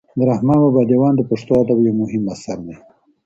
[0.17, 2.75] د رحمان بابا دېوان د پښتو ادب یو مهم اثر دی.